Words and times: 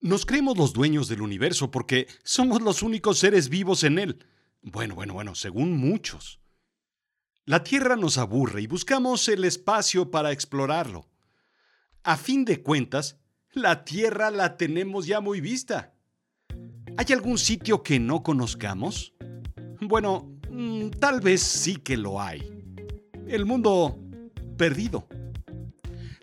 Nos 0.00 0.26
creemos 0.26 0.58
los 0.58 0.72
dueños 0.72 1.08
del 1.08 1.22
universo 1.22 1.70
porque 1.70 2.06
somos 2.22 2.60
los 2.62 2.82
únicos 2.82 3.18
seres 3.18 3.48
vivos 3.48 3.82
en 3.82 3.98
él. 3.98 4.26
Bueno, 4.62 4.94
bueno, 4.94 5.14
bueno, 5.14 5.34
según 5.34 5.76
muchos. 5.76 6.40
La 7.44 7.62
Tierra 7.62 7.96
nos 7.96 8.18
aburre 8.18 8.62
y 8.62 8.66
buscamos 8.66 9.28
el 9.28 9.44
espacio 9.44 10.10
para 10.10 10.32
explorarlo. 10.32 11.08
A 12.02 12.16
fin 12.16 12.44
de 12.44 12.62
cuentas, 12.62 13.18
la 13.52 13.84
Tierra 13.84 14.30
la 14.30 14.56
tenemos 14.56 15.06
ya 15.06 15.20
muy 15.20 15.40
vista. 15.40 15.94
¿Hay 16.96 17.06
algún 17.12 17.38
sitio 17.38 17.82
que 17.82 17.98
no 17.98 18.22
conozcamos? 18.22 19.14
Bueno, 19.80 20.36
mm, 20.50 20.90
tal 20.98 21.20
vez 21.20 21.42
sí 21.42 21.76
que 21.76 21.96
lo 21.96 22.20
hay. 22.20 22.64
El 23.28 23.46
mundo 23.46 23.98
perdido. 24.56 25.06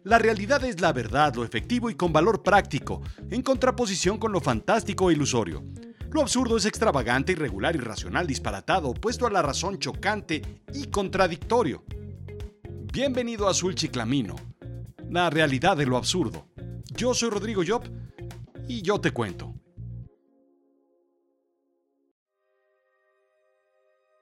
La 0.03 0.19
realidad 0.19 0.65
es 0.65 0.81
la 0.81 0.91
verdad, 0.91 1.33
lo 1.35 1.45
efectivo 1.45 1.89
y 1.89 1.95
con 1.95 2.11
valor 2.11 2.43
práctico, 2.43 3.01
en 3.29 3.41
contraposición 3.41 4.17
con 4.17 4.33
lo 4.33 4.41
fantástico 4.41 5.09
e 5.09 5.13
ilusorio. 5.13 5.63
Lo 6.11 6.21
absurdo 6.21 6.57
es 6.57 6.65
extravagante, 6.65 7.31
irregular, 7.31 7.73
irracional, 7.73 8.27
disparatado, 8.27 8.89
opuesto 8.89 9.25
a 9.25 9.31
la 9.31 9.41
razón 9.41 9.79
chocante 9.79 10.41
y 10.73 10.87
contradictorio. 10.87 11.85
Bienvenido 12.91 13.47
a 13.47 13.51
Azul 13.51 13.75
Chiclamino, 13.75 14.35
la 15.09 15.29
realidad 15.29 15.77
de 15.77 15.85
lo 15.85 15.95
absurdo. 15.95 16.47
Yo 16.93 17.13
soy 17.13 17.29
Rodrigo 17.29 17.63
Job 17.65 17.83
y 18.67 18.81
yo 18.81 18.99
te 18.99 19.11
cuento. 19.11 19.55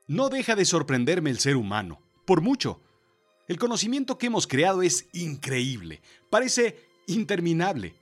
No 0.07 0.29
deja 0.29 0.55
de 0.55 0.65
sorprenderme 0.65 1.31
el 1.31 1.39
ser 1.39 1.55
humano, 1.55 2.03
por 2.25 2.41
mucho. 2.41 2.81
El 3.51 3.59
conocimiento 3.59 4.17
que 4.17 4.27
hemos 4.27 4.47
creado 4.47 4.81
es 4.81 5.07
increíble, 5.11 5.99
parece 6.29 6.85
interminable. 7.05 7.95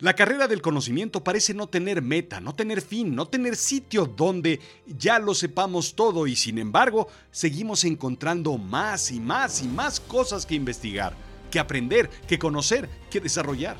La 0.00 0.14
carrera 0.14 0.48
del 0.48 0.60
conocimiento 0.60 1.22
parece 1.22 1.54
no 1.54 1.68
tener 1.68 2.02
meta, 2.02 2.40
no 2.40 2.52
tener 2.52 2.82
fin, 2.82 3.14
no 3.14 3.28
tener 3.28 3.54
sitio 3.54 4.06
donde 4.06 4.58
ya 4.88 5.20
lo 5.20 5.34
sepamos 5.34 5.94
todo 5.94 6.26
y 6.26 6.34
sin 6.34 6.58
embargo 6.58 7.06
seguimos 7.30 7.84
encontrando 7.84 8.58
más 8.58 9.12
y 9.12 9.20
más 9.20 9.62
y 9.62 9.68
más 9.68 10.00
cosas 10.00 10.44
que 10.44 10.56
investigar, 10.56 11.14
que 11.48 11.60
aprender, 11.60 12.10
que 12.26 12.40
conocer, 12.40 12.90
que 13.08 13.20
desarrollar. 13.20 13.76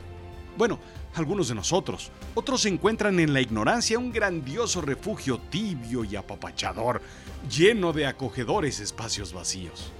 Bueno, 0.57 0.79
algunos 1.17 1.49
de 1.49 1.57
nosotros, 1.57 2.13
otros 2.37 2.65
encuentran 2.65 3.19
en 3.19 3.33
la 3.33 3.41
ignorancia 3.41 3.99
un 3.99 4.13
grandioso 4.13 4.83
refugio 4.83 5.41
tibio 5.51 6.05
y 6.05 6.15
apapachador, 6.15 7.03
lleno 7.51 7.93
de 7.93 8.07
acogedores 8.07 8.79
espacios 8.79 9.33
vacíos. 9.33 9.91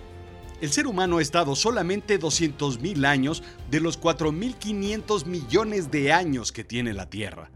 El 0.61 0.73
ser 0.73 0.89
humano 0.89 1.19
ha 1.19 1.23
estado 1.23 1.55
solamente 1.55 2.19
200.000 2.19 3.07
años 3.07 3.45
de 3.71 3.79
los 3.79 4.01
4.500 4.01 5.25
millones 5.27 5.91
de 5.93 6.13
años 6.13 6.51
que 6.51 6.65
tiene 6.65 6.93
la 6.95 7.09
Tierra. 7.09 7.51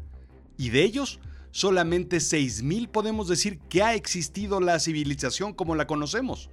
Y 0.56 0.70
de 0.70 0.84
ellos, 0.84 1.18
solamente 1.50 2.18
6.000 2.18 2.88
podemos 2.88 3.26
decir 3.26 3.58
que 3.68 3.82
ha 3.82 3.94
existido 3.94 4.60
la 4.60 4.78
civilización 4.78 5.52
como 5.52 5.74
la 5.74 5.88
conocemos. 5.88 6.48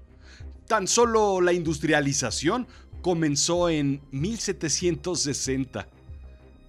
Tan 0.68 0.88
solo 0.88 1.40
la 1.40 1.54
industrialización 1.54 2.68
comenzó 3.04 3.70
en 3.70 4.02
1760. 4.10 5.88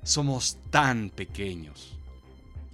Somos 0.02 0.58
tan 0.70 1.08
pequeños. 1.08 1.98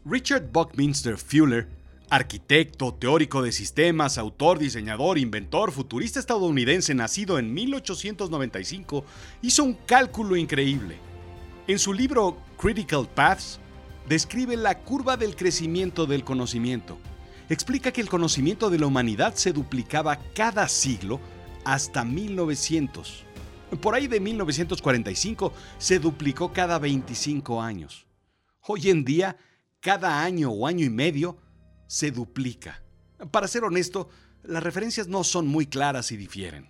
Richard 0.04 0.50
Buckminster 0.52 1.16
Fuller 1.16 1.68
Arquitecto, 2.08 2.94
teórico 2.94 3.42
de 3.42 3.50
sistemas, 3.50 4.16
autor, 4.16 4.60
diseñador, 4.60 5.18
inventor, 5.18 5.72
futurista 5.72 6.20
estadounidense 6.20 6.94
nacido 6.94 7.36
en 7.40 7.52
1895, 7.52 9.04
hizo 9.42 9.64
un 9.64 9.74
cálculo 9.74 10.36
increíble. 10.36 10.98
En 11.66 11.80
su 11.80 11.92
libro 11.92 12.36
Critical 12.58 13.08
Paths, 13.12 13.58
describe 14.08 14.56
la 14.56 14.78
curva 14.78 15.16
del 15.16 15.34
crecimiento 15.34 16.06
del 16.06 16.22
conocimiento. 16.22 16.96
Explica 17.48 17.90
que 17.90 18.02
el 18.02 18.08
conocimiento 18.08 18.70
de 18.70 18.78
la 18.78 18.86
humanidad 18.86 19.34
se 19.34 19.52
duplicaba 19.52 20.20
cada 20.32 20.68
siglo 20.68 21.20
hasta 21.64 22.04
1900. 22.04 23.24
Por 23.80 23.96
ahí 23.96 24.06
de 24.06 24.20
1945 24.20 25.52
se 25.78 25.98
duplicó 25.98 26.52
cada 26.52 26.78
25 26.78 27.60
años. 27.60 28.06
Hoy 28.60 28.90
en 28.90 29.04
día, 29.04 29.36
cada 29.80 30.22
año 30.22 30.50
o 30.50 30.68
año 30.68 30.84
y 30.84 30.90
medio, 30.90 31.36
se 31.86 32.10
duplica. 32.10 32.82
Para 33.30 33.48
ser 33.48 33.64
honesto, 33.64 34.08
las 34.42 34.62
referencias 34.62 35.08
no 35.08 35.24
son 35.24 35.46
muy 35.46 35.66
claras 35.66 36.12
y 36.12 36.16
difieren. 36.16 36.68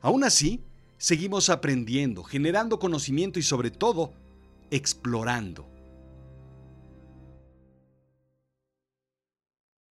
Aún 0.00 0.24
así, 0.24 0.62
seguimos 0.98 1.50
aprendiendo, 1.50 2.24
generando 2.24 2.78
conocimiento 2.78 3.38
y 3.38 3.42
sobre 3.42 3.70
todo, 3.70 4.12
explorando. 4.70 5.68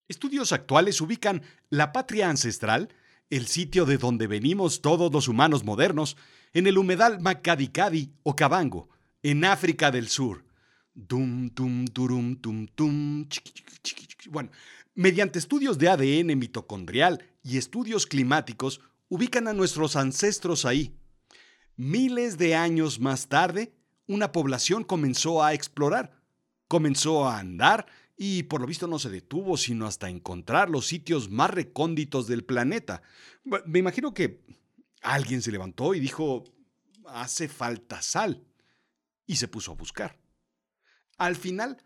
Estudios 0.08 0.52
actuales 0.54 1.00
ubican 1.02 1.44
la 1.70 1.92
patria 1.92 2.30
ancestral, 2.30 2.90
el 3.30 3.46
sitio 3.46 3.86
de 3.86 4.00
donde 4.00 4.26
venimos 4.26 4.82
todos 4.82 5.14
los 5.14 5.28
humanos 5.28 5.64
modernos, 5.64 6.18
en 6.54 6.66
el 6.66 6.80
humedal 6.80 7.20
Makadikadi 7.20 8.12
o 8.24 8.36
Cabango, 8.36 8.90
en 9.22 9.46
África 9.46 9.92
del 9.92 10.08
Sur, 10.08 10.44
Dum, 10.94 11.50
tum, 11.50 11.86
turum, 11.86 12.36
tum, 12.36 12.68
tum. 12.68 13.28
Bueno, 14.30 14.50
mediante 14.96 15.40
estudios 15.40 15.78
de 15.78 15.90
ADN 15.90 16.38
mitocondrial 16.38 17.24
y 17.44 17.58
estudios 17.58 18.06
climáticos, 18.06 18.82
ubican 19.08 19.48
a 19.48 19.54
nuestros 19.54 19.96
ancestros 19.96 20.66
ahí. 20.66 20.96
Miles 21.76 22.38
de 22.38 22.56
años 22.56 23.00
más 23.00 23.28
tarde, 23.28 23.74
una 24.08 24.32
población 24.32 24.84
comenzó 24.84 25.44
a 25.44 25.54
explorar, 25.54 26.12
comenzó 26.68 27.28
a 27.28 27.40
andar 27.40 27.88
y 28.18 28.44
por 28.44 28.60
lo 28.60 28.68
visto 28.68 28.88
no 28.88 29.00
se 29.00 29.10
detuvo 29.10 29.56
sino 29.56 29.88
hasta 29.88 30.10
encontrar 30.10 30.70
los 30.70 30.86
sitios 30.88 31.30
más 31.30 31.50
recónditos 31.50 32.28
del 32.28 32.44
planeta. 32.44 33.02
Me 33.66 33.80
imagino 33.80 34.14
que 34.14 34.42
alguien 35.02 35.42
se 35.42 35.52
levantó 35.52 35.96
y 35.96 36.00
dijo, 36.00 36.44
hace 37.06 37.48
falta 37.48 38.02
sal, 38.02 38.44
y 39.26 39.38
se 39.38 39.48
puso 39.48 39.72
a 39.72 39.76
buscar. 39.76 40.18
Al 41.19 41.35
final, 41.35 41.78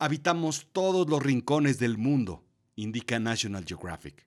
habitamos 0.00 0.66
todos 0.72 1.08
los 1.08 1.22
rincones 1.22 1.78
del 1.78 1.96
mundo, 1.96 2.44
indica 2.74 3.20
National 3.20 3.64
Geographic. 3.64 4.26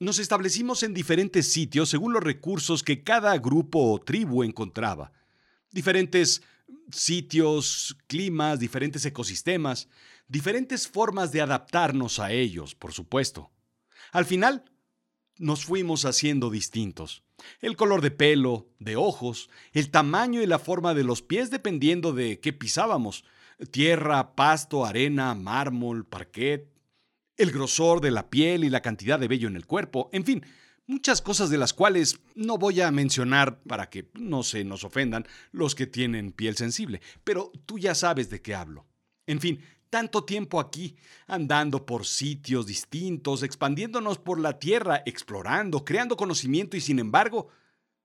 Nos 0.00 0.18
establecimos 0.18 0.82
en 0.82 0.92
diferentes 0.92 1.52
sitios 1.52 1.88
según 1.88 2.12
los 2.12 2.22
recursos 2.22 2.82
que 2.82 3.04
cada 3.04 3.38
grupo 3.38 3.92
o 3.92 4.00
tribu 4.00 4.42
encontraba. 4.42 5.12
Diferentes 5.70 6.42
sitios, 6.90 7.96
climas, 8.08 8.58
diferentes 8.58 9.04
ecosistemas, 9.06 9.88
diferentes 10.26 10.88
formas 10.88 11.30
de 11.30 11.40
adaptarnos 11.40 12.18
a 12.18 12.32
ellos, 12.32 12.74
por 12.74 12.92
supuesto. 12.92 13.52
Al 14.10 14.24
final, 14.24 14.64
nos 15.38 15.64
fuimos 15.64 16.04
haciendo 16.04 16.50
distintos. 16.50 17.22
El 17.60 17.76
color 17.76 18.00
de 18.00 18.10
pelo, 18.10 18.68
de 18.78 18.96
ojos, 18.96 19.48
el 19.72 19.90
tamaño 19.90 20.42
y 20.42 20.46
la 20.46 20.58
forma 20.58 20.94
de 20.94 21.04
los 21.04 21.22
pies 21.22 21.50
dependiendo 21.50 22.12
de 22.12 22.40
qué 22.40 22.52
pisábamos. 22.52 23.24
Tierra, 23.70 24.34
pasto, 24.34 24.84
arena, 24.84 25.34
mármol, 25.34 26.04
parquet, 26.04 26.68
el 27.36 27.52
grosor 27.52 28.00
de 28.00 28.10
la 28.10 28.28
piel 28.28 28.64
y 28.64 28.70
la 28.70 28.82
cantidad 28.82 29.18
de 29.18 29.28
vello 29.28 29.48
en 29.48 29.56
el 29.56 29.66
cuerpo, 29.66 30.10
en 30.12 30.24
fin, 30.24 30.44
muchas 30.86 31.22
cosas 31.22 31.50
de 31.50 31.58
las 31.58 31.72
cuales 31.72 32.18
no 32.34 32.58
voy 32.58 32.80
a 32.80 32.90
mencionar 32.90 33.60
para 33.62 33.88
que 33.88 34.10
no 34.14 34.42
se 34.42 34.64
nos 34.64 34.82
ofendan 34.82 35.26
los 35.52 35.74
que 35.74 35.86
tienen 35.86 36.32
piel 36.32 36.56
sensible, 36.56 37.00
pero 37.22 37.52
tú 37.66 37.78
ya 37.78 37.94
sabes 37.94 38.28
de 38.30 38.42
qué 38.42 38.54
hablo. 38.54 38.86
En 39.26 39.40
fin, 39.40 39.60
tanto 39.90 40.24
tiempo 40.24 40.60
aquí, 40.60 40.96
andando 41.26 41.84
por 41.86 42.06
sitios 42.06 42.66
distintos, 42.66 43.42
expandiéndonos 43.42 44.18
por 44.18 44.38
la 44.38 44.58
Tierra, 44.58 45.02
explorando, 45.06 45.84
creando 45.84 46.16
conocimiento 46.16 46.76
y 46.76 46.80
sin 46.80 46.98
embargo, 46.98 47.48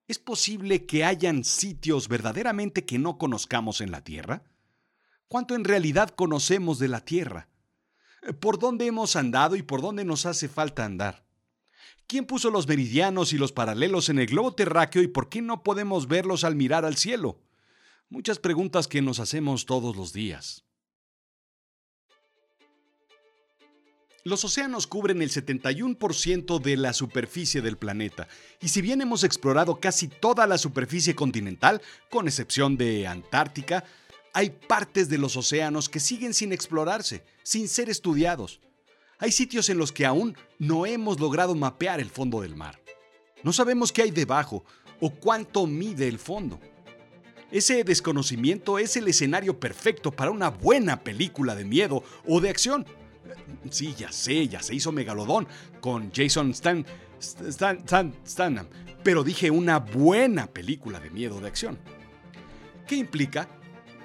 ¿es 0.08 0.20
posible 0.20 0.86
que 0.86 1.04
hayan 1.04 1.44
sitios 1.44 2.08
verdaderamente 2.08 2.86
que 2.86 3.00
no 3.00 3.18
conozcamos 3.18 3.82
en 3.82 3.92
la 3.92 4.04
Tierra? 4.04 4.44
¿Cuánto 5.28 5.56
en 5.56 5.64
realidad 5.64 6.10
conocemos 6.10 6.80
de 6.80 6.88
la 6.88 7.02
Tierra? 7.02 7.50
¿Por 8.40 8.60
dónde 8.60 8.86
hemos 8.86 9.16
andado 9.16 9.56
y 9.56 9.64
por 9.64 9.82
dónde 9.82 10.06
nos 10.06 10.26
hace 10.26 10.48
falta 10.48 10.86
andar? 10.86 11.26
¿Quién 12.08 12.26
puso 12.26 12.52
los 12.52 12.68
meridianos 12.68 13.34
y 13.34 13.38
los 13.38 13.52
paralelos 13.52 14.10
en 14.10 14.20
el 14.20 14.28
globo 14.28 14.54
terráqueo 14.54 15.02
y 15.02 15.08
por 15.08 15.30
qué 15.30 15.42
no 15.42 15.64
podemos 15.64 16.08
verlos 16.08 16.44
al 16.44 16.56
mirar 16.56 16.86
al 16.86 16.98
cielo? 16.98 17.40
Muchas 18.10 18.40
preguntas 18.40 18.88
que 18.88 19.02
nos 19.02 19.20
hacemos 19.20 19.66
todos 19.66 19.96
los 19.96 20.14
días. 20.14 20.64
Los 24.26 24.46
océanos 24.46 24.88
cubren 24.88 25.22
el 25.22 25.30
71% 25.30 26.62
de 26.62 26.78
la 26.78 26.94
superficie 26.94 27.62
del 27.62 27.78
planeta, 27.78 28.30
y 28.62 28.70
si 28.70 28.82
bien 28.82 29.02
hemos 29.02 29.26
explorado 29.26 29.82
casi 29.82 30.08
toda 30.08 30.48
la 30.48 30.58
superficie 30.58 31.14
continental, 31.14 31.82
con 32.10 32.30
excepción 32.30 32.78
de 32.78 33.06
Antártica, 33.06 33.84
hay 34.32 34.50
partes 34.50 35.10
de 35.10 35.18
los 35.18 35.36
océanos 35.36 35.90
que 35.90 36.00
siguen 36.00 36.34
sin 36.34 36.54
explorarse, 36.54 37.26
sin 37.44 37.68
ser 37.68 37.90
estudiados. 37.90 38.62
Hay 39.20 39.34
sitios 39.34 39.68
en 39.68 39.78
los 39.78 39.92
que 39.92 40.06
aún 40.06 40.38
no 40.58 40.86
hemos 40.86 41.20
logrado 41.20 41.54
mapear 41.54 42.00
el 42.00 42.10
fondo 42.10 42.40
del 42.40 42.56
mar. 42.56 42.80
No 43.44 43.52
sabemos 43.52 43.92
qué 43.92 44.04
hay 44.04 44.12
debajo 44.12 44.64
o 45.02 45.10
cuánto 45.10 45.68
mide 45.68 46.08
el 46.08 46.18
fondo. 46.18 46.62
Ese 47.52 47.84
desconocimiento 47.84 48.80
es 48.80 48.96
el 48.96 49.10
escenario 49.10 49.60
perfecto 49.60 50.12
para 50.12 50.32
una 50.32 50.50
buena 50.50 51.04
película 51.04 51.56
de 51.56 51.66
miedo 51.66 52.04
o 52.26 52.40
de 52.40 52.50
acción. 52.50 52.86
Sí, 53.70 53.94
ya 53.98 54.12
sé, 54.12 54.48
ya 54.48 54.62
se 54.62 54.76
hizo 54.76 54.92
Megalodón 54.92 55.48
con 55.82 56.12
Jason 56.14 56.52
Stan, 56.52 56.86
Stan, 57.20 58.70
pero 59.04 59.24
dije 59.24 59.52
una 59.52 59.80
buena 59.80 60.48
película 60.48 61.00
de 61.00 61.10
miedo 61.10 61.40
de 61.40 61.48
acción. 61.48 61.78
¿Qué 62.88 62.96
implica? 62.96 63.48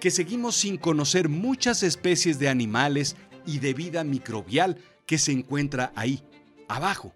Que 0.00 0.10
seguimos 0.10 0.54
sin 0.56 0.76
conocer 0.76 1.28
muchas 1.28 1.82
especies 1.82 2.38
de 2.38 2.48
animales 2.48 3.16
y 3.46 3.58
de 3.58 3.74
vida 3.74 4.04
microbial 4.04 4.78
que 5.06 5.18
se 5.18 5.32
encuentra 5.32 5.92
ahí, 5.96 6.22
abajo. 6.68 7.14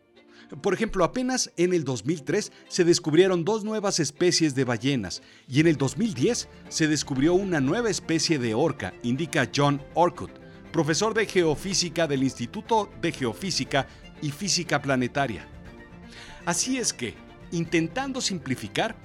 Por 0.61 0.75
ejemplo, 0.75 1.05
apenas 1.05 1.51
en 1.57 1.73
el 1.73 1.85
2003 1.85 2.53
se 2.69 2.85
descubrieron 2.85 3.45
dos 3.45 3.65
nuevas 3.65 4.01
especies 4.01 4.55
de 4.55 4.65
ballenas 4.65 5.23
y 5.49 5.61
en 5.61 5.67
el 5.67 5.77
2010 5.77 6.49
se 6.69 6.89
descubrió 6.89 7.33
una 7.35 7.61
nueva 7.61 7.89
especie 7.89 8.39
de 8.39 8.55
orca, 8.55 8.93
indica 9.03 9.51
John 9.55 9.81
Orcutt, 9.95 10.42
profesor 10.73 11.13
de 11.13 11.27
geofísica 11.27 12.07
del 12.07 12.23
Instituto 12.23 12.91
de 13.01 13.13
Geofísica 13.13 13.87
y 14.23 14.31
Física 14.31 14.81
Planetaria. 14.81 15.47
Así 16.47 16.79
es 16.79 16.93
que, 16.93 17.15
intentando 17.51 18.21
simplificar, 18.21 18.97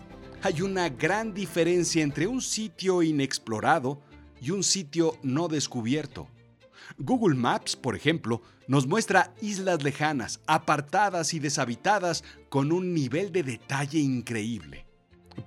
hay 0.42 0.62
una 0.62 0.88
gran 0.88 1.34
diferencia 1.34 2.02
entre 2.02 2.26
un 2.26 2.42
sitio 2.42 3.04
inexplorado 3.04 4.02
y 4.40 4.52
un 4.52 4.64
sitio 4.64 5.18
no 5.24 5.50
descubierto. 5.50 6.30
Google 6.98 7.36
Maps, 7.36 7.76
por 7.76 7.96
ejemplo, 7.96 8.42
nos 8.68 8.88
muestra 8.88 9.34
islas 9.42 9.84
lejanas, 9.84 10.40
apartadas 10.48 11.34
y 11.34 11.40
deshabitadas 11.40 12.24
con 12.50 12.72
un 12.72 12.94
nivel 12.94 13.32
de 13.32 13.44
detalle 13.44 14.00
increíble. 14.00 14.86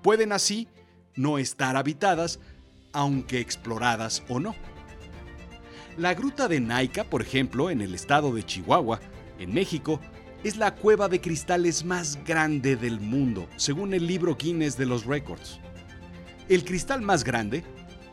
Pueden 0.02 0.32
así 0.32 0.68
no 1.16 1.38
estar 1.38 1.76
habitadas, 1.76 2.40
aunque 2.92 3.40
exploradas 3.40 4.22
o 4.28 4.38
no. 4.38 4.54
La 6.00 6.14
gruta 6.14 6.48
de 6.48 6.60
Naica, 6.60 7.04
por 7.04 7.20
ejemplo, 7.20 7.68
en 7.68 7.82
el 7.82 7.94
estado 7.94 8.32
de 8.32 8.42
Chihuahua, 8.42 9.00
en 9.38 9.52
México, 9.52 10.00
es 10.42 10.56
la 10.56 10.74
cueva 10.74 11.08
de 11.10 11.20
cristales 11.20 11.84
más 11.84 12.24
grande 12.24 12.74
del 12.74 13.00
mundo, 13.00 13.46
según 13.56 13.92
el 13.92 14.06
libro 14.06 14.34
Guinness 14.34 14.78
de 14.78 14.86
los 14.86 15.04
Records. 15.04 15.60
El 16.48 16.64
cristal 16.64 17.02
más 17.02 17.22
grande 17.22 17.64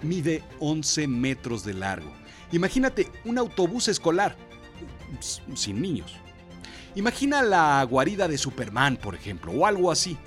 mide 0.02 0.44
11 0.60 1.08
metros 1.08 1.64
de 1.64 1.76
largo. 1.76 2.12
Imagínate 2.52 3.10
un 3.24 3.38
autobús 3.38 3.88
escolar, 3.88 4.36
sin 5.56 5.82
niños. 5.82 6.14
Imagina 6.94 7.42
la 7.42 7.82
guarida 7.90 8.28
de 8.28 8.38
Superman, 8.38 8.98
por 8.98 9.16
ejemplo, 9.16 9.54
o 9.54 9.66
algo 9.66 9.92
así. 9.92 10.18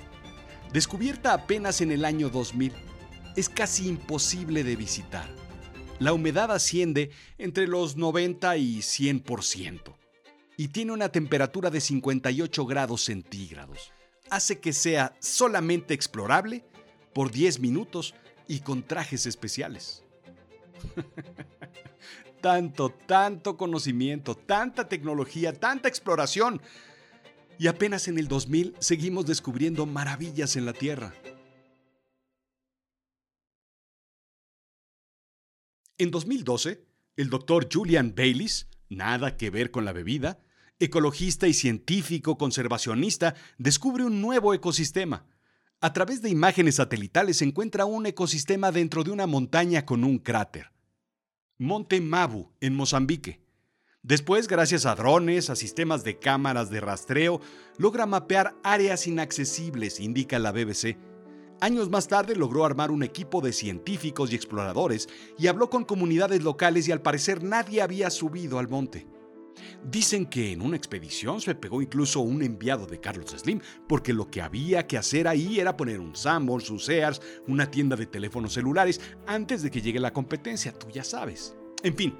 Descubierta 0.73 1.31
apenas 1.31 1.79
en 1.81 1.91
el 1.91 2.05
año 2.05 2.31
2000, 2.31 2.73
es 3.35 3.49
casi 3.49 3.87
imposible 3.87 4.63
de 4.63 4.75
visitar. 4.75 5.29
La 6.01 6.13
humedad 6.13 6.51
asciende 6.51 7.11
entre 7.37 7.67
los 7.67 7.95
90 7.95 8.57
y 8.57 8.79
100% 8.79 9.95
y 10.57 10.69
tiene 10.69 10.93
una 10.93 11.09
temperatura 11.09 11.69
de 11.69 11.79
58 11.79 12.65
grados 12.65 13.03
centígrados. 13.03 13.91
Hace 14.31 14.59
que 14.59 14.73
sea 14.73 15.15
solamente 15.19 15.93
explorable 15.93 16.65
por 17.13 17.29
10 17.29 17.59
minutos 17.59 18.15
y 18.47 18.61
con 18.61 18.81
trajes 18.81 19.27
especiales. 19.27 20.03
tanto, 22.41 22.89
tanto 22.89 23.55
conocimiento, 23.55 24.33
tanta 24.33 24.89
tecnología, 24.89 25.53
tanta 25.53 25.87
exploración. 25.87 26.63
Y 27.59 27.67
apenas 27.67 28.07
en 28.07 28.17
el 28.17 28.27
2000 28.27 28.73
seguimos 28.79 29.27
descubriendo 29.27 29.85
maravillas 29.85 30.55
en 30.55 30.65
la 30.65 30.73
Tierra. 30.73 31.13
En 36.01 36.09
2012, 36.09 36.83
el 37.15 37.29
doctor 37.29 37.69
Julian 37.71 38.15
Baylis, 38.15 38.67
nada 38.89 39.37
que 39.37 39.51
ver 39.51 39.69
con 39.69 39.85
la 39.85 39.93
bebida, 39.93 40.39
ecologista 40.79 41.47
y 41.47 41.53
científico 41.53 42.39
conservacionista, 42.39 43.35
descubre 43.59 44.03
un 44.03 44.19
nuevo 44.19 44.55
ecosistema. 44.55 45.27
A 45.79 45.93
través 45.93 46.23
de 46.23 46.29
imágenes 46.29 46.77
satelitales 46.77 47.37
se 47.37 47.45
encuentra 47.45 47.85
un 47.85 48.07
ecosistema 48.07 48.71
dentro 48.71 49.03
de 49.03 49.11
una 49.11 49.27
montaña 49.27 49.85
con 49.85 50.03
un 50.03 50.17
cráter. 50.17 50.71
Monte 51.59 52.01
Mabu, 52.01 52.51
en 52.61 52.73
Mozambique. 52.73 53.45
Después, 54.01 54.47
gracias 54.47 54.87
a 54.87 54.95
drones, 54.95 55.51
a 55.51 55.55
sistemas 55.55 56.03
de 56.03 56.17
cámaras 56.17 56.71
de 56.71 56.81
rastreo, 56.81 57.41
logra 57.77 58.07
mapear 58.07 58.55
áreas 58.63 59.05
inaccesibles, 59.05 59.99
indica 59.99 60.39
la 60.39 60.51
BBC. 60.51 60.97
Años 61.61 61.91
más 61.91 62.07
tarde 62.07 62.35
logró 62.35 62.65
armar 62.65 62.89
un 62.89 63.03
equipo 63.03 63.39
de 63.39 63.53
científicos 63.53 64.31
y 64.31 64.35
exploradores 64.35 65.07
y 65.37 65.45
habló 65.45 65.69
con 65.69 65.85
comunidades 65.85 66.41
locales 66.41 66.87
y 66.87 66.91
al 66.91 67.03
parecer 67.03 67.43
nadie 67.43 67.83
había 67.83 68.09
subido 68.09 68.57
al 68.57 68.67
monte. 68.67 69.05
Dicen 69.83 70.25
que 70.25 70.53
en 70.53 70.63
una 70.63 70.75
expedición 70.75 71.39
se 71.39 71.53
pegó 71.53 71.83
incluso 71.83 72.21
un 72.21 72.41
enviado 72.41 72.87
de 72.87 72.99
Carlos 72.99 73.35
Slim, 73.37 73.61
porque 73.87 74.11
lo 74.11 74.31
que 74.31 74.41
había 74.41 74.87
que 74.87 74.97
hacer 74.97 75.27
ahí 75.27 75.59
era 75.59 75.77
poner 75.77 75.99
un 75.99 76.15
Sanborns, 76.15 76.71
un 76.71 76.79
Sears, 76.79 77.21
una 77.47 77.69
tienda 77.69 77.95
de 77.95 78.07
teléfonos 78.07 78.53
celulares 78.53 78.99
antes 79.27 79.61
de 79.61 79.69
que 79.69 79.83
llegue 79.83 79.99
la 79.99 80.13
competencia, 80.13 80.73
tú 80.73 80.89
ya 80.89 81.03
sabes. 81.03 81.55
En 81.83 81.95
fin, 81.95 82.17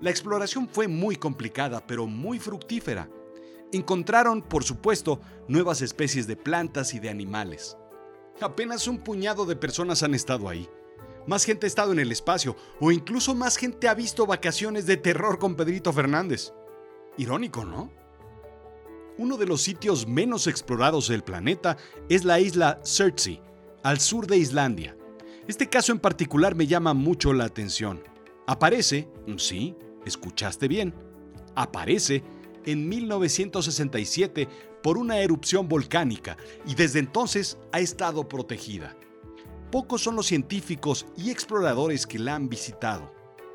la 0.00 0.10
exploración 0.10 0.68
fue 0.68 0.86
muy 0.86 1.16
complicada, 1.16 1.84
pero 1.84 2.06
muy 2.06 2.38
fructífera. 2.38 3.10
Encontraron, 3.72 4.40
por 4.40 4.62
supuesto, 4.62 5.20
nuevas 5.48 5.82
especies 5.82 6.28
de 6.28 6.36
plantas 6.36 6.94
y 6.94 7.00
de 7.00 7.10
animales. 7.10 7.76
Apenas 8.40 8.88
un 8.88 8.98
puñado 8.98 9.46
de 9.46 9.56
personas 9.56 10.02
han 10.02 10.14
estado 10.14 10.48
ahí. 10.48 10.68
Más 11.26 11.44
gente 11.44 11.66
ha 11.66 11.68
estado 11.68 11.92
en 11.92 12.00
el 12.00 12.12
espacio, 12.12 12.56
o 12.80 12.90
incluso 12.90 13.34
más 13.34 13.56
gente 13.56 13.88
ha 13.88 13.94
visto 13.94 14.26
vacaciones 14.26 14.86
de 14.86 14.96
terror 14.96 15.38
con 15.38 15.54
Pedrito 15.54 15.92
Fernández. 15.92 16.52
Irónico, 17.16 17.64
¿no? 17.64 17.90
Uno 19.16 19.36
de 19.36 19.46
los 19.46 19.62
sitios 19.62 20.06
menos 20.06 20.48
explorados 20.48 21.08
del 21.08 21.22
planeta 21.22 21.76
es 22.08 22.24
la 22.24 22.40
isla 22.40 22.80
Surtsey, 22.82 23.40
al 23.84 24.00
sur 24.00 24.26
de 24.26 24.36
Islandia. 24.36 24.96
Este 25.46 25.68
caso 25.68 25.92
en 25.92 26.00
particular 26.00 26.54
me 26.56 26.66
llama 26.66 26.94
mucho 26.94 27.32
la 27.32 27.44
atención. 27.44 28.02
Aparece, 28.46 29.08
sí, 29.36 29.76
escuchaste 30.04 30.68
bien, 30.68 30.92
aparece 31.54 32.24
en 32.66 32.88
1967 32.88 34.48
por 34.84 34.98
una 34.98 35.18
erupción 35.20 35.66
volcánica 35.66 36.36
y 36.66 36.74
desde 36.74 36.98
entonces 36.98 37.56
ha 37.72 37.80
estado 37.80 38.28
protegida. 38.28 38.94
Pocos 39.72 40.02
son 40.02 40.14
los 40.14 40.26
científicos 40.26 41.06
y 41.16 41.30
exploradores 41.30 42.06
que 42.06 42.18
la 42.18 42.34
han 42.34 42.50
visitado. 42.50 43.10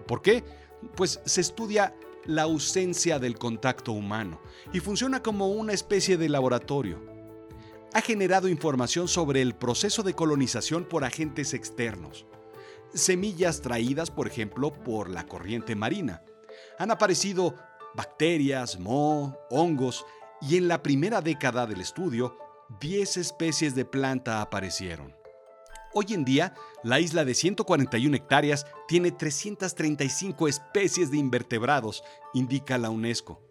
¿Por 0.08 0.24
qué? 0.24 0.44
Pues 0.96 1.22
se 1.26 1.42
estudia 1.42 1.96
la 2.26 2.42
ausencia 2.42 3.20
del 3.20 3.38
contacto 3.38 3.92
humano 3.92 4.42
y 4.74 4.80
funciona 4.80 5.22
como 5.22 5.50
una 5.50 5.72
especie 5.72 6.18
de 6.18 6.30
laboratorio. 6.30 7.00
Ha 7.94 8.02
generado 8.02 8.48
información 8.48 9.08
sobre 9.08 9.44
el 9.44 9.54
proceso 9.54 10.02
de 10.02 10.16
colonización 10.16 10.84
por 10.84 11.04
agentes 11.04 11.54
externos. 11.54 12.26
Semillas 12.96 13.62
traídas, 13.62 14.10
por 14.10 14.26
ejemplo, 14.26 14.74
por 14.74 15.12
la 15.12 15.28
corriente 15.28 15.76
marina. 15.76 16.24
Han 16.80 16.90
aparecido 16.90 17.54
bacterias, 17.94 18.80
moho, 18.80 19.38
hongos 19.52 20.04
y 20.42 20.58
en 20.58 20.68
la 20.68 20.82
primera 20.82 21.22
década 21.22 21.66
del 21.66 21.82
estudio, 21.82 22.38
10 22.80 23.18
especies 23.18 23.76
de 23.76 23.86
planta 23.86 24.42
aparecieron. 24.42 25.14
Hoy 25.94 26.06
en 26.10 26.24
día, 26.24 26.54
la 26.84 27.00
isla 27.00 27.26
de 27.26 27.34
141 27.34 28.16
hectáreas 28.16 28.68
tiene 28.88 29.12
335 29.12 30.48
especies 30.48 31.10
de 31.10 31.18
invertebrados, 31.18 32.04
indica 32.34 32.78
la 32.78 32.92
UNESCO. 32.92 33.42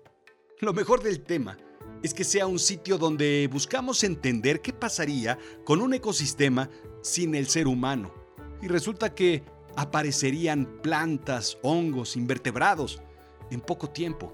Lo 0.61 0.73
mejor 0.73 1.03
del 1.03 1.21
tema 1.25 1.59
es 2.03 2.15
que 2.15 2.25
sea 2.25 2.47
un 2.47 2.61
sitio 2.61 2.97
donde 2.97 3.49
buscamos 3.51 4.05
entender 4.05 4.61
qué 4.61 4.73
pasaría 4.73 5.37
con 5.65 5.83
un 5.83 5.95
ecosistema 5.95 6.71
sin 7.03 7.35
el 7.35 7.49
ser 7.49 7.67
humano. 7.67 8.15
Y 8.63 8.69
resulta 8.69 9.15
que 9.15 9.45
aparecerían 9.77 10.81
plantas, 10.81 11.59
hongos, 11.63 12.17
invertebrados 12.17 13.03
en 13.51 13.61
poco 13.61 13.91
tiempo. 13.91 14.33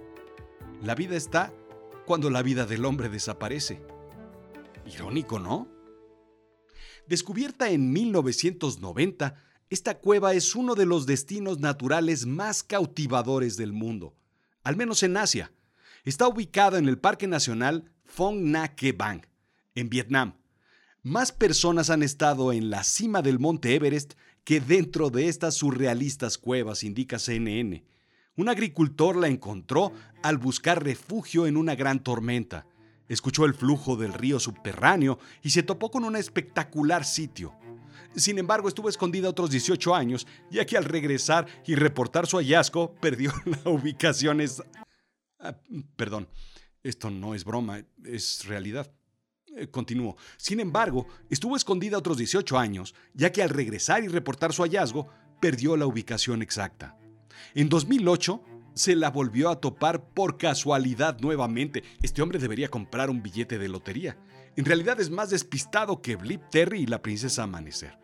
La 0.82 0.94
vida 0.94 1.16
está 1.16 1.52
cuando 2.06 2.30
la 2.30 2.42
vida 2.42 2.66
del 2.66 2.84
hombre 2.84 3.08
desaparece. 3.08 3.82
Irónico, 4.87 5.38
¿no? 5.38 5.68
Descubierta 7.06 7.70
en 7.70 7.92
1990, 7.92 9.34
esta 9.70 9.99
cueva 9.99 10.34
es 10.34 10.54
uno 10.54 10.75
de 10.75 10.87
los 10.87 11.06
destinos 11.06 11.58
naturales 11.58 12.26
más 12.26 12.62
cautivadores 12.62 13.56
del 13.56 13.73
mundo, 13.73 14.14
al 14.62 14.76
menos 14.76 15.02
en 15.02 15.16
Asia. 15.16 15.52
Está 16.04 16.28
ubicada 16.28 16.78
en 16.78 16.88
el 16.88 16.99
Parque 16.99 17.26
Nacional 17.26 17.90
Phong 18.04 18.52
Nha 18.52 18.75
Bang, 18.96 19.23
en 19.75 19.88
Vietnam. 19.88 20.37
Más 21.02 21.32
personas 21.32 21.90
han 21.90 22.02
estado 22.02 22.52
en 22.52 22.70
la 22.70 22.84
cima 22.84 23.20
del 23.20 23.38
monte 23.38 23.75
Everest 23.75 24.14
que 24.44 24.61
dentro 24.61 25.11
de 25.11 25.28
estas 25.28 25.54
surrealistas 25.54 26.38
cuevas, 26.38 26.84
indica 26.84 27.18
CNN. 27.18 27.84
Un 28.36 28.48
agricultor 28.48 29.16
la 29.16 29.28
encontró 29.28 29.92
al 30.22 30.38
buscar 30.38 30.82
refugio 30.82 31.46
en 31.46 31.56
una 31.56 31.74
gran 31.74 32.02
tormenta. 32.02 32.66
Escuchó 33.08 33.44
el 33.44 33.54
flujo 33.54 33.96
del 33.96 34.12
río 34.12 34.40
subterráneo 34.40 35.18
y 35.42 35.50
se 35.50 35.62
topó 35.62 35.90
con 35.90 36.04
un 36.04 36.16
espectacular 36.16 37.04
sitio. 37.04 37.54
Sin 38.16 38.38
embargo, 38.38 38.68
estuvo 38.68 38.88
escondida 38.88 39.28
otros 39.28 39.50
18 39.50 39.94
años, 39.94 40.26
ya 40.50 40.64
que 40.64 40.76
al 40.76 40.84
regresar 40.84 41.46
y 41.66 41.74
reportar 41.74 42.26
su 42.26 42.38
hallazgo, 42.38 42.94
perdió 43.00 43.32
la 43.44 43.70
ubicación. 43.70 44.40
Ah, 45.38 45.56
perdón, 45.96 46.28
esto 46.82 47.10
no 47.10 47.34
es 47.34 47.44
broma, 47.44 47.84
es 48.04 48.44
realidad. 48.46 48.90
Eh, 49.56 49.68
continúo. 49.68 50.16
Sin 50.36 50.58
embargo, 50.58 51.06
estuvo 51.30 51.54
escondida 51.54 51.98
otros 51.98 52.16
18 52.16 52.58
años, 52.58 52.94
ya 53.12 53.30
que 53.30 53.42
al 53.42 53.50
regresar 53.50 54.02
y 54.02 54.08
reportar 54.08 54.52
su 54.52 54.62
hallazgo, 54.62 55.08
perdió 55.40 55.76
la 55.76 55.86
ubicación 55.86 56.42
exacta. 56.42 56.96
En 57.54 57.68
2008, 57.68 58.42
se 58.74 58.96
la 58.96 59.10
volvió 59.10 59.50
a 59.50 59.60
topar 59.60 60.04
por 60.04 60.36
casualidad 60.36 61.18
nuevamente. 61.20 61.84
Este 62.02 62.22
hombre 62.22 62.38
debería 62.38 62.68
comprar 62.68 63.08
un 63.08 63.22
billete 63.22 63.58
de 63.58 63.68
lotería. 63.68 64.18
En 64.56 64.64
realidad 64.64 65.00
es 65.00 65.10
más 65.10 65.30
despistado 65.30 66.02
que 66.02 66.16
Blip 66.16 66.42
Terry 66.50 66.80
y 66.82 66.86
la 66.86 67.02
princesa 67.02 67.44
Amanecer. 67.44 67.98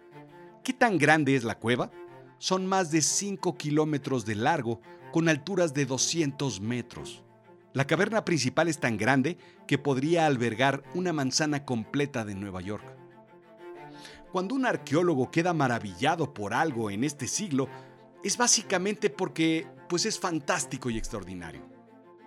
¿Qué 0.62 0.72
tan 0.72 0.98
grande 0.98 1.34
es 1.34 1.44
la 1.44 1.58
cueva? 1.58 1.90
Son 2.38 2.66
más 2.66 2.90
de 2.90 3.02
5 3.02 3.56
kilómetros 3.56 4.24
de 4.24 4.34
largo, 4.34 4.80
con 5.12 5.28
alturas 5.28 5.74
de 5.74 5.86
200 5.86 6.60
metros. 6.60 7.22
La 7.72 7.86
caverna 7.86 8.24
principal 8.24 8.68
es 8.68 8.78
tan 8.78 8.96
grande 8.96 9.38
que 9.66 9.78
podría 9.78 10.26
albergar 10.26 10.82
una 10.94 11.12
manzana 11.12 11.64
completa 11.64 12.24
de 12.24 12.34
Nueva 12.34 12.60
York. 12.60 12.84
Cuando 14.32 14.54
un 14.54 14.66
arqueólogo 14.66 15.30
queda 15.30 15.52
maravillado 15.52 16.32
por 16.32 16.54
algo 16.54 16.90
en 16.90 17.04
este 17.04 17.26
siglo, 17.26 17.68
es 18.22 18.36
básicamente 18.36 19.10
porque 19.10 19.66
pues 19.88 20.06
es 20.06 20.18
fantástico 20.18 20.90
y 20.90 20.98
extraordinario. 20.98 21.62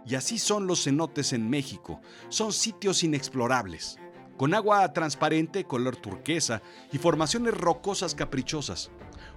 Y 0.06 0.16
así 0.16 0.38
son 0.38 0.68
los 0.68 0.84
cenotes 0.84 1.32
en 1.34 1.50
México, 1.50 2.02
son 2.30 2.52
sitios 2.52 3.04
inexplorables 3.04 3.98
con 4.38 4.54
agua 4.54 4.92
transparente 4.94 5.64
color 5.66 5.96
turquesa 5.96 6.62
y 6.92 6.98
formaciones 6.98 7.54
rocosas 7.54 8.16
caprichosas, 8.16 8.92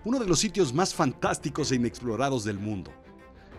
uno 0.04 0.18
de 0.18 0.26
los 0.26 0.40
sitios 0.40 0.72
más 0.72 0.94
fantásticos 0.94 1.70
e 1.70 1.76
inexplorados 1.76 2.44
del 2.44 2.58
mundo. 2.58 2.92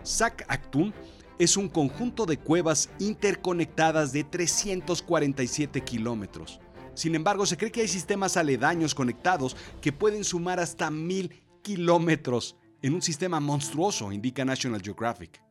Sac 0.02 0.44
Actun 0.48 0.92
es 1.38 1.56
un 1.56 1.68
conjunto 1.68 2.26
de 2.26 2.38
cuevas 2.38 2.90
interconectadas 2.98 4.12
de 4.12 4.24
347 4.24 5.80
kilómetros. 5.82 6.60
Sin 6.94 7.14
embargo, 7.14 7.46
se 7.46 7.56
cree 7.56 7.70
que 7.70 7.82
hay 7.82 7.88
sistemas 7.88 8.36
aledaños 8.36 8.94
conectados 8.94 9.56
que 9.80 9.92
pueden 9.92 10.24
sumar 10.24 10.58
hasta 10.58 10.90
mil 10.90 11.42
kilómetros 11.62 12.56
en 12.82 12.94
un 12.94 13.02
sistema 13.02 13.40
monstruoso, 13.40 14.12
indica 14.12 14.44
National 14.44 14.82
Geographic. 14.82 15.42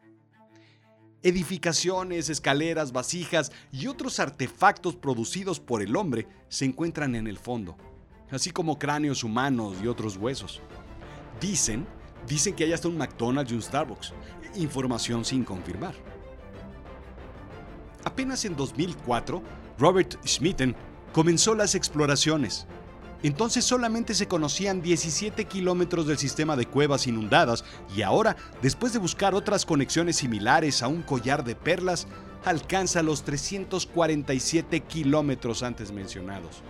Edificaciones, 1.24 2.30
escaleras, 2.30 2.92
vasijas 2.92 3.52
y 3.72 3.88
otros 3.88 4.20
artefactos 4.20 4.96
producidos 4.96 5.60
por 5.60 5.82
el 5.82 5.96
hombre 5.96 6.28
se 6.48 6.66
encuentran 6.66 7.16
en 7.16 7.28
el 7.28 7.38
fondo, 7.38 7.76
así 8.32 8.52
como 8.52 8.80
cráneos 8.80 9.24
humanos 9.24 9.78
y 9.84 9.88
otros 9.88 10.16
huesos. 10.16 10.62
Dicen, 11.42 11.86
dicen 12.28 12.56
que 12.56 12.64
hay 12.64 12.74
hasta 12.74 12.88
un 12.88 12.98
McDonald's 12.98 13.52
y 13.52 13.56
un 13.56 13.62
Starbucks, 13.62 14.14
información 14.56 15.26
sin 15.26 15.44
confirmar. 15.44 15.96
Apenas 18.06 18.46
en 18.46 18.56
2004, 18.56 19.42
Robert 19.78 20.16
Schmitten 20.26 20.76
comenzó 21.12 21.56
las 21.56 21.76
exploraciones 21.76 22.68
entonces 23.24 23.66
solamente 23.66 24.14
se 24.14 24.28
conocían 24.28 24.82
17 24.82 25.46
kilómetros 25.46 26.06
del 26.06 26.18
sistema 26.18 26.56
de 26.56 26.68
cuevas 26.68 27.08
inundadas 27.08 27.66
y 27.96 28.04
ahora, 28.04 28.38
después 28.62 28.94
de 28.94 29.00
buscar 29.00 29.34
otras 29.34 29.66
conexiones 29.66 30.18
similares 30.18 30.84
a 30.84 30.88
un 30.88 31.02
collar 31.02 31.44
de 31.44 31.56
perlas, 31.56 32.08
alcanza 32.46 33.02
los 33.02 33.24
347 33.24 34.82
kilómetros 34.82 35.64
antes 35.64 35.92
mencionados. 35.92 36.62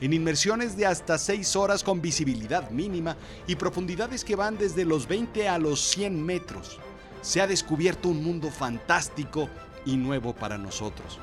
En 0.00 0.12
inmersiones 0.12 0.76
de 0.76 0.86
hasta 0.86 1.16
6 1.16 1.56
horas 1.56 1.82
con 1.82 2.02
visibilidad 2.02 2.70
mínima 2.70 3.16
y 3.46 3.56
profundidades 3.56 4.24
que 4.24 4.36
van 4.36 4.58
desde 4.58 4.84
los 4.84 5.06
20 5.08 5.48
a 5.48 5.58
los 5.58 5.80
100 5.80 6.22
metros, 6.22 6.78
se 7.22 7.40
ha 7.40 7.46
descubierto 7.46 8.08
un 8.08 8.22
mundo 8.22 8.50
fantástico 8.50 9.48
y 9.86 9.96
nuevo 9.96 10.34
para 10.34 10.58
nosotros. 10.58 11.18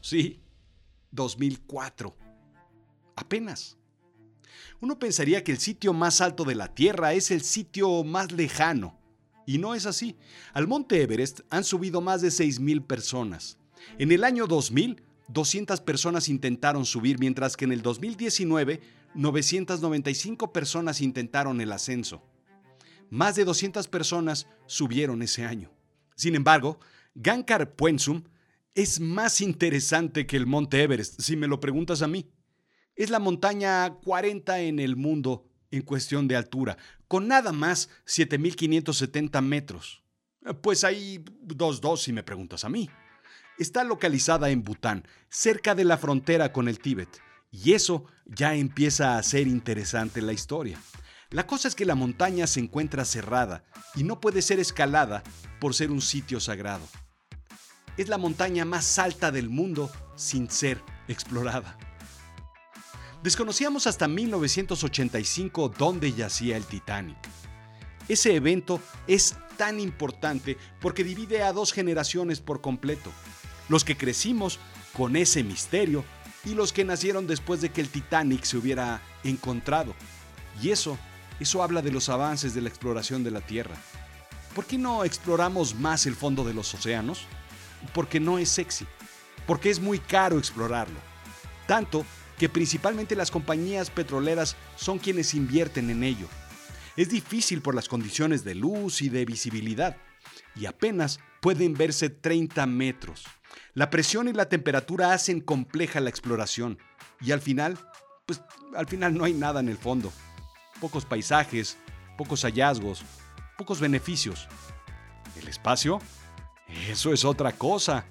Sí, 0.00 0.40
2004 1.10 2.29
apenas. 3.20 3.76
Uno 4.80 4.98
pensaría 4.98 5.44
que 5.44 5.52
el 5.52 5.58
sitio 5.58 5.92
más 5.92 6.20
alto 6.20 6.44
de 6.44 6.54
la 6.54 6.74
Tierra 6.74 7.12
es 7.12 7.30
el 7.30 7.42
sitio 7.42 8.02
más 8.02 8.32
lejano. 8.32 8.98
Y 9.46 9.58
no 9.58 9.74
es 9.74 9.86
así. 9.86 10.16
Al 10.52 10.66
monte 10.66 11.02
Everest 11.02 11.40
han 11.50 11.64
subido 11.64 12.00
más 12.00 12.22
de 12.22 12.28
6.000 12.28 12.86
personas. 12.86 13.58
En 13.98 14.12
el 14.12 14.24
año 14.24 14.46
2000, 14.46 15.02
200 15.28 15.80
personas 15.80 16.28
intentaron 16.28 16.84
subir, 16.84 17.18
mientras 17.18 17.56
que 17.56 17.64
en 17.64 17.72
el 17.72 17.82
2019, 17.82 18.80
995 19.14 20.52
personas 20.52 21.00
intentaron 21.00 21.60
el 21.60 21.72
ascenso. 21.72 22.22
Más 23.10 23.34
de 23.34 23.44
200 23.44 23.88
personas 23.88 24.46
subieron 24.66 25.22
ese 25.22 25.44
año. 25.44 25.70
Sin 26.14 26.34
embargo, 26.36 26.78
Gankar 27.14 27.74
Puensum 27.74 28.22
es 28.74 29.00
más 29.00 29.40
interesante 29.40 30.26
que 30.26 30.36
el 30.36 30.46
monte 30.46 30.82
Everest, 30.82 31.20
si 31.20 31.36
me 31.36 31.48
lo 31.48 31.58
preguntas 31.58 32.02
a 32.02 32.08
mí. 32.08 32.26
Es 33.00 33.08
la 33.08 33.18
montaña 33.18 33.94
40 34.04 34.60
en 34.60 34.78
el 34.78 34.94
mundo 34.94 35.48
en 35.70 35.80
cuestión 35.80 36.28
de 36.28 36.36
altura, 36.36 36.76
con 37.08 37.28
nada 37.28 37.50
más 37.50 37.88
7.570 38.06 39.40
metros. 39.40 40.02
Pues 40.60 40.84
hay 40.84 41.24
dos 41.40 41.80
dos 41.80 42.02
si 42.02 42.12
me 42.12 42.22
preguntas 42.22 42.62
a 42.62 42.68
mí. 42.68 42.90
Está 43.58 43.84
localizada 43.84 44.50
en 44.50 44.62
Bután, 44.62 45.08
cerca 45.30 45.74
de 45.74 45.84
la 45.84 45.96
frontera 45.96 46.52
con 46.52 46.68
el 46.68 46.78
Tíbet, 46.78 47.08
y 47.50 47.72
eso 47.72 48.04
ya 48.26 48.54
empieza 48.54 49.16
a 49.16 49.22
ser 49.22 49.48
interesante 49.48 50.20
la 50.20 50.34
historia. 50.34 50.78
La 51.30 51.46
cosa 51.46 51.68
es 51.68 51.74
que 51.74 51.86
la 51.86 51.94
montaña 51.94 52.46
se 52.46 52.60
encuentra 52.60 53.06
cerrada 53.06 53.64
y 53.94 54.04
no 54.04 54.20
puede 54.20 54.42
ser 54.42 54.60
escalada 54.60 55.22
por 55.58 55.72
ser 55.72 55.90
un 55.90 56.02
sitio 56.02 56.38
sagrado. 56.38 56.86
Es 57.96 58.10
la 58.10 58.18
montaña 58.18 58.66
más 58.66 58.98
alta 58.98 59.32
del 59.32 59.48
mundo 59.48 59.90
sin 60.16 60.50
ser 60.50 60.82
explorada. 61.08 61.78
Desconocíamos 63.22 63.86
hasta 63.86 64.08
1985 64.08 65.74
dónde 65.76 66.12
yacía 66.12 66.56
el 66.56 66.64
Titanic. 66.64 67.18
Ese 68.08 68.34
evento 68.34 68.80
es 69.06 69.36
tan 69.58 69.78
importante 69.78 70.56
porque 70.80 71.04
divide 71.04 71.42
a 71.42 71.52
dos 71.52 71.72
generaciones 71.72 72.40
por 72.40 72.62
completo. 72.62 73.12
Los 73.68 73.84
que 73.84 73.96
crecimos 73.96 74.58
con 74.96 75.16
ese 75.16 75.44
misterio 75.44 76.02
y 76.46 76.54
los 76.54 76.72
que 76.72 76.82
nacieron 76.82 77.26
después 77.26 77.60
de 77.60 77.68
que 77.68 77.82
el 77.82 77.90
Titanic 77.90 78.44
se 78.44 78.56
hubiera 78.56 79.02
encontrado. 79.22 79.94
Y 80.62 80.70
eso, 80.70 80.98
eso 81.40 81.62
habla 81.62 81.82
de 81.82 81.92
los 81.92 82.08
avances 82.08 82.54
de 82.54 82.62
la 82.62 82.70
exploración 82.70 83.22
de 83.22 83.32
la 83.32 83.42
Tierra. 83.42 83.76
¿Por 84.54 84.64
qué 84.64 84.78
no 84.78 85.04
exploramos 85.04 85.74
más 85.74 86.06
el 86.06 86.16
fondo 86.16 86.42
de 86.42 86.54
los 86.54 86.72
océanos? 86.72 87.26
Porque 87.92 88.18
no 88.18 88.38
es 88.38 88.48
sexy. 88.48 88.86
Porque 89.46 89.68
es 89.68 89.78
muy 89.78 89.98
caro 89.98 90.38
explorarlo. 90.38 90.98
Tanto 91.66 92.06
que 92.40 92.48
principalmente 92.48 93.16
las 93.16 93.30
compañías 93.30 93.90
petroleras 93.90 94.56
son 94.74 94.98
quienes 94.98 95.34
invierten 95.34 95.90
en 95.90 96.02
ello. 96.02 96.26
Es 96.96 97.10
difícil 97.10 97.60
por 97.60 97.74
las 97.74 97.86
condiciones 97.86 98.44
de 98.44 98.54
luz 98.54 99.02
y 99.02 99.10
de 99.10 99.26
visibilidad, 99.26 99.98
y 100.56 100.64
apenas 100.64 101.20
pueden 101.42 101.74
verse 101.74 102.08
30 102.08 102.64
metros. 102.64 103.26
La 103.74 103.90
presión 103.90 104.26
y 104.26 104.32
la 104.32 104.48
temperatura 104.48 105.12
hacen 105.12 105.42
compleja 105.42 106.00
la 106.00 106.08
exploración, 106.08 106.78
y 107.20 107.32
al 107.32 107.42
final, 107.42 107.78
pues 108.24 108.40
al 108.74 108.88
final 108.88 109.12
no 109.12 109.24
hay 109.24 109.34
nada 109.34 109.60
en 109.60 109.68
el 109.68 109.76
fondo. 109.76 110.10
Pocos 110.80 111.04
paisajes, 111.04 111.76
pocos 112.16 112.40
hallazgos, 112.44 113.02
pocos 113.58 113.80
beneficios. 113.80 114.48
¿El 115.38 115.46
espacio? 115.46 115.98
Eso 116.88 117.12
es 117.12 117.22
otra 117.22 117.52
cosa. 117.52 118.06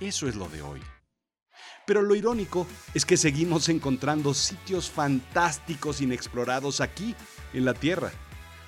Eso 0.00 0.26
es 0.26 0.36
lo 0.36 0.48
de 0.48 0.62
hoy. 0.62 0.80
Pero 1.86 2.00
lo 2.02 2.14
irónico 2.14 2.66
es 2.94 3.04
que 3.04 3.16
seguimos 3.16 3.68
encontrando 3.68 4.32
sitios 4.32 4.90
fantásticos 4.90 6.00
inexplorados 6.00 6.80
aquí, 6.80 7.14
en 7.52 7.64
la 7.64 7.74
Tierra. 7.74 8.10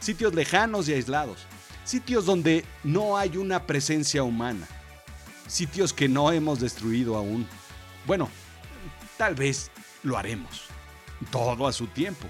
Sitios 0.00 0.34
lejanos 0.34 0.88
y 0.88 0.92
aislados. 0.92 1.46
Sitios 1.84 2.26
donde 2.26 2.64
no 2.84 3.16
hay 3.16 3.36
una 3.36 3.66
presencia 3.66 4.22
humana. 4.22 4.66
Sitios 5.46 5.92
que 5.92 6.08
no 6.08 6.30
hemos 6.32 6.60
destruido 6.60 7.16
aún. 7.16 7.46
Bueno, 8.06 8.28
tal 9.16 9.34
vez 9.34 9.70
lo 10.02 10.18
haremos. 10.18 10.64
Todo 11.30 11.66
a 11.66 11.72
su 11.72 11.86
tiempo. 11.86 12.26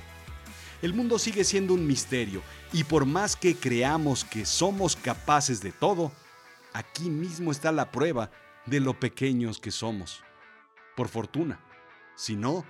El 0.83 0.95
mundo 0.95 1.19
sigue 1.19 1.43
siendo 1.43 1.75
un 1.75 1.87
misterio 1.87 2.43
y 2.73 2.85
por 2.85 3.07
más 3.07 3.35
que 3.35 3.57
creamos 3.57 4.25
que 4.25 4.45
somos 4.45 4.95
capaces 4.95 5.61
de 5.61 5.73
todo, 5.73 6.12
aquí 6.73 7.09
mismo 7.09 7.50
está 7.50 7.73
la 7.73 7.90
prueba 7.90 8.31
de 8.66 8.81
lo 8.81 8.99
pequeños 9.00 9.59
que 9.59 9.71
somos 9.71 10.23
por 10.97 11.09
fortuna. 11.09 11.61
Si 12.17 12.35
no, 12.35 12.65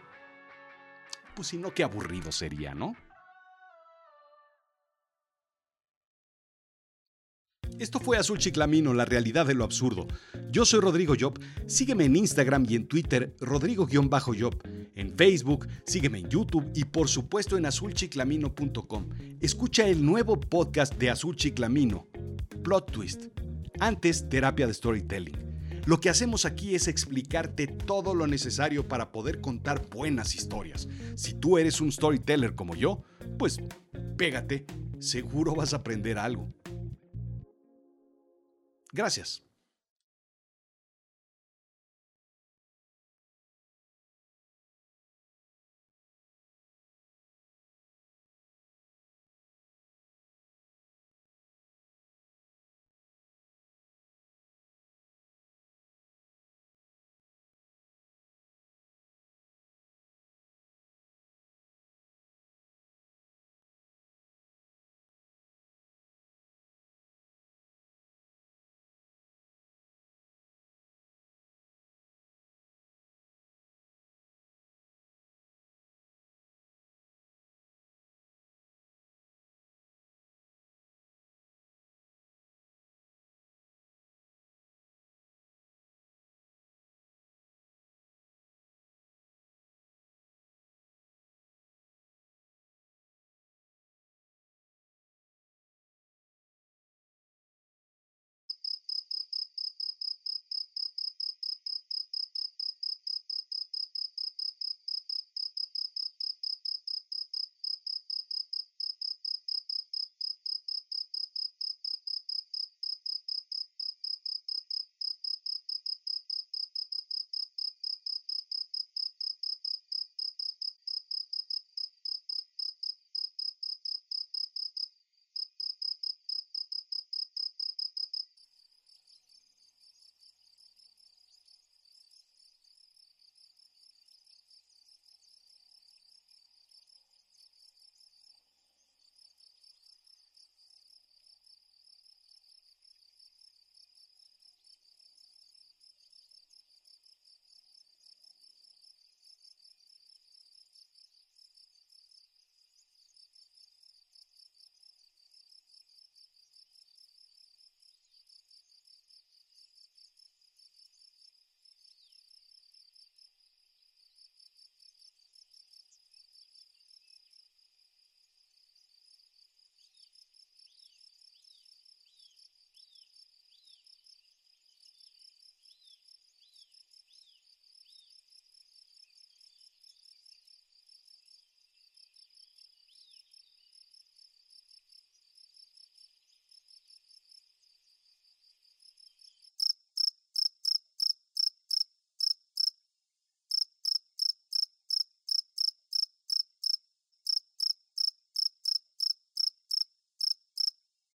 pues 1.34 1.48
si 1.48 1.58
no, 1.58 1.72
qué 1.72 1.84
aburrido 1.84 2.32
sería, 2.32 2.74
¿no? 2.74 2.96
Esto 7.78 8.00
fue 8.00 8.16
Azul 8.16 8.38
Chiclamino, 8.38 8.94
la 8.94 9.04
realidad 9.04 9.44
de 9.44 9.52
lo 9.52 9.62
absurdo. 9.62 10.06
Yo 10.50 10.64
soy 10.64 10.80
Rodrigo 10.80 11.14
Job. 11.18 11.38
Sígueme 11.66 12.06
en 12.06 12.16
Instagram 12.16 12.64
y 12.66 12.74
en 12.74 12.88
Twitter, 12.88 13.36
Rodrigo-Job. 13.38 14.62
En 14.94 15.14
Facebook, 15.14 15.68
sígueme 15.84 16.20
en 16.20 16.30
YouTube 16.30 16.70
y 16.74 16.84
por 16.84 17.08
supuesto 17.08 17.58
en 17.58 17.66
azulchiclamino.com. 17.66 19.08
Escucha 19.40 19.86
el 19.86 20.04
nuevo 20.04 20.40
podcast 20.40 20.94
de 20.94 21.10
Azul 21.10 21.36
Chiclamino, 21.36 22.08
Plot 22.64 22.90
Twist. 22.90 23.26
Antes, 23.78 24.26
terapia 24.30 24.66
de 24.66 24.72
storytelling. 24.72 25.55
Lo 25.86 26.00
que 26.00 26.10
hacemos 26.10 26.46
aquí 26.46 26.74
es 26.74 26.88
explicarte 26.88 27.68
todo 27.68 28.12
lo 28.16 28.26
necesario 28.26 28.88
para 28.88 29.12
poder 29.12 29.40
contar 29.40 29.88
buenas 29.88 30.34
historias. 30.34 30.88
Si 31.14 31.34
tú 31.34 31.58
eres 31.58 31.80
un 31.80 31.92
storyteller 31.92 32.56
como 32.56 32.74
yo, 32.74 33.04
pues 33.38 33.58
pégate, 34.18 34.66
seguro 34.98 35.54
vas 35.54 35.74
a 35.74 35.76
aprender 35.76 36.18
algo. 36.18 36.52
Gracias. 38.92 39.45